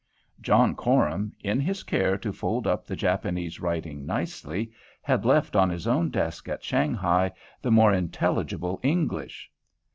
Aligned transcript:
John 0.41 0.73
Coram, 0.75 1.31
in 1.43 1.59
his 1.59 1.83
care 1.83 2.17
to 2.17 2.33
fold 2.33 2.65
up 2.65 2.87
the 2.87 2.95
Japanese 2.95 3.59
writing 3.59 4.03
nicely, 4.03 4.71
had 5.03 5.25
left 5.25 5.55
on 5.55 5.69
his 5.69 5.85
own 5.85 6.09
desk 6.09 6.49
at 6.49 6.63
Shanghae 6.63 7.31
the 7.61 7.69
more 7.71 7.93
intelligible 7.93 8.79
English. 8.81 9.51